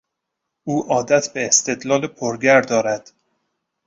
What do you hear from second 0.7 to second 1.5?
عادت به